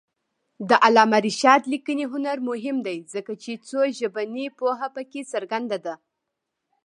د 0.69 0.71
علامه 0.85 1.17
رشاد 1.27 1.61
لیکنی 1.73 2.05
هنر 2.13 2.37
مهم 2.49 2.77
دی 2.87 2.97
ځکه 3.13 3.31
چې 3.43 3.51
څوژبني 3.67 4.45
پوهه 4.59 4.87
پکې 4.95 5.21
څرګنده 5.31 5.77
ده. 5.85 5.95